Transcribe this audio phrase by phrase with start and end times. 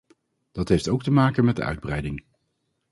[0.51, 2.25] Dat heeft ook te maken met de uitbreiding.